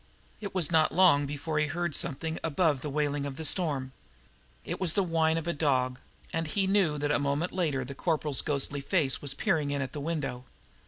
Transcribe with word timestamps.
It 0.39 0.55
was 0.55 0.71
not 0.71 0.91
long 0.91 1.27
before 1.27 1.59
he 1.59 1.67
heard 1.67 1.93
something 1.93 2.39
above 2.43 2.81
the 2.81 2.89
wailing 2.89 3.23
of 3.27 3.37
the 3.37 3.45
storm. 3.45 3.91
It 4.65 4.79
was 4.81 4.95
the 4.95 5.03
whine 5.03 5.37
of 5.37 5.45
a 5.47 5.53
dog, 5.53 5.99
and 6.33 6.47
he 6.47 6.65
knew 6.65 6.97
that 6.97 7.11
a 7.11 7.19
moment 7.19 7.51
later 7.51 7.85
the 7.85 7.93
Corporal's 7.93 8.41
ghostly 8.41 8.81
face 8.81 9.21
was 9.21 9.35
peering 9.35 9.69
in 9.69 9.79
at 9.83 9.93
the 9.93 10.01
window. 10.01 10.45